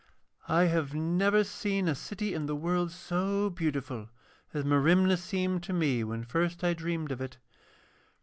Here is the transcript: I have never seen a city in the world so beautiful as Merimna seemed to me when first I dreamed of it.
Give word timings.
I 0.47 0.63
have 0.63 0.95
never 0.95 1.43
seen 1.43 1.87
a 1.87 1.93
city 1.93 2.33
in 2.33 2.47
the 2.47 2.55
world 2.55 2.89
so 2.89 3.51
beautiful 3.51 4.09
as 4.51 4.65
Merimna 4.65 5.15
seemed 5.15 5.61
to 5.65 5.73
me 5.73 6.03
when 6.03 6.23
first 6.23 6.63
I 6.63 6.73
dreamed 6.73 7.11
of 7.11 7.21
it. 7.21 7.37